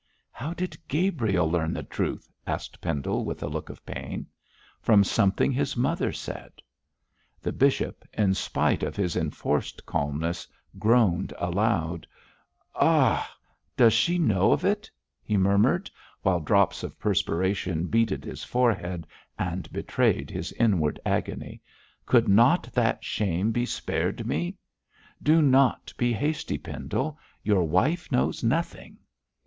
[0.31, 4.25] 'How did Gabriel learn the truth?' asked Pendle, with a look of pain.
[4.81, 6.59] 'From something his mother said.'
[7.39, 10.47] The bishop, in spite of his enforced calmness,
[10.79, 12.07] groaned aloud.
[12.75, 14.89] 'Does she know of it?'
[15.21, 15.91] he murmured,
[16.23, 19.05] while drops of perspiration beaded his forehead
[19.37, 21.61] and betrayed his inward agony.
[22.07, 24.57] 'Could not that shame be spared me?'
[25.21, 28.97] 'Do not be hasty, Pendle, your wife knows nothing.'